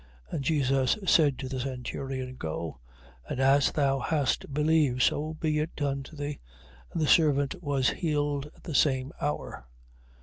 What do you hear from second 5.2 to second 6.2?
be it done to